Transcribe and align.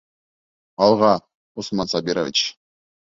Алға, 0.85 1.11
Усман 1.65 1.91
Сабирович! 1.91 2.43